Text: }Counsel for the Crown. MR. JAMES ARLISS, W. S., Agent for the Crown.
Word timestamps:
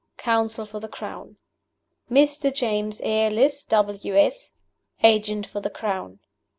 }Counsel 0.17 0.65
for 0.65 0.79
the 0.79 0.87
Crown. 0.87 1.37
MR. 2.09 2.51
JAMES 2.55 3.01
ARLISS, 3.01 3.63
W. 3.65 4.15
S., 4.17 4.51
Agent 5.03 5.45
for 5.45 5.59
the 5.59 5.69
Crown. 5.69 6.17